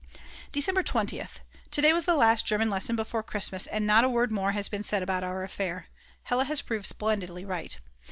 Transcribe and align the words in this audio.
December 0.51 0.81
20th. 0.81 1.41
To 1.69 1.79
day 1.79 1.93
was 1.93 2.05
the 2.07 2.15
last 2.15 2.43
German 2.43 2.71
lesson 2.71 2.95
before 2.95 3.21
Christmas, 3.21 3.67
and 3.67 3.85
not 3.85 4.03
a 4.03 4.09
word 4.09 4.31
more 4.31 4.53
has 4.53 4.67
been 4.67 4.81
said 4.81 5.03
about 5.03 5.23
our 5.23 5.43
affair. 5.43 5.89
Hella 6.23 6.45
has 6.45 6.63
proved 6.63 6.87
splendidly 6.87 7.45
right. 7.45 7.77